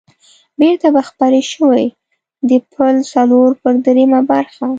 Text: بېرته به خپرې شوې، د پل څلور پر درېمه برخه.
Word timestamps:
بېرته 0.59 0.87
به 0.93 1.01
خپرې 1.09 1.41
شوې، 1.51 1.85
د 2.49 2.51
پل 2.73 2.95
څلور 3.13 3.49
پر 3.61 3.73
درېمه 3.85 4.21
برخه. 4.29 4.67